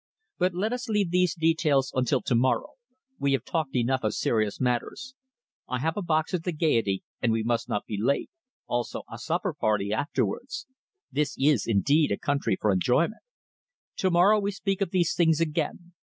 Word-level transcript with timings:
But 0.39 0.55
let 0.55 0.73
us 0.73 0.89
leave 0.89 1.11
these 1.11 1.35
details 1.35 1.91
until 1.93 2.23
to 2.23 2.33
morrow. 2.33 2.71
We 3.19 3.33
have 3.33 3.45
talked 3.45 3.75
enough 3.75 4.01
of 4.03 4.15
serious 4.15 4.59
matters. 4.59 5.13
I 5.69 5.77
have 5.77 5.95
a 5.95 6.01
box 6.01 6.33
at 6.33 6.43
the 6.43 6.51
Gaiety, 6.51 7.03
and 7.21 7.31
we 7.31 7.43
must 7.43 7.69
not 7.69 7.85
be 7.85 8.01
late 8.01 8.31
also 8.65 9.03
a 9.13 9.19
supper 9.19 9.53
party 9.53 9.93
afterwards. 9.93 10.65
This 11.11 11.35
is 11.39 11.67
indeed 11.67 12.11
a 12.11 12.17
country 12.17 12.57
for 12.59 12.71
enjoyment. 12.71 13.21
To 13.97 14.09
morrow 14.09 14.39
we 14.39 14.49
speak 14.51 14.81
of 14.81 14.89
these 14.89 15.13
things 15.13 15.39
again. 15.39 15.93